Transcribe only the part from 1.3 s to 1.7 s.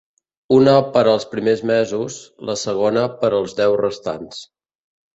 primers